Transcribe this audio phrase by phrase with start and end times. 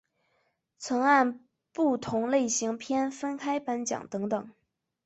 [0.79, 1.41] 曾按
[1.71, 4.51] 不同类型片分开颁奖等等。